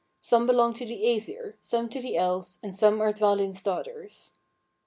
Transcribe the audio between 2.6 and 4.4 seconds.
and some are Dvalin's daughters."